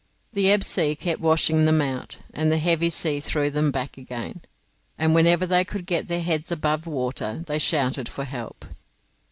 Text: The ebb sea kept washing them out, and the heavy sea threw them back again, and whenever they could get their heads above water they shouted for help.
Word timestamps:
The 0.33 0.49
ebb 0.49 0.63
sea 0.63 0.95
kept 0.95 1.21
washing 1.21 1.65
them 1.65 1.79
out, 1.79 2.17
and 2.33 2.51
the 2.51 2.57
heavy 2.57 2.89
sea 2.89 3.19
threw 3.19 3.51
them 3.51 3.69
back 3.69 3.99
again, 3.99 4.41
and 4.97 5.13
whenever 5.13 5.45
they 5.45 5.63
could 5.63 5.85
get 5.85 6.07
their 6.07 6.21
heads 6.23 6.51
above 6.51 6.87
water 6.87 7.43
they 7.45 7.59
shouted 7.59 8.09
for 8.09 8.23
help. 8.23 8.65